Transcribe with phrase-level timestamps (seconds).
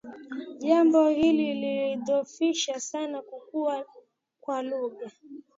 [0.59, 3.85] Jambo hili lilidhoofisha sana kukua
[4.41, 5.11] kwa lugha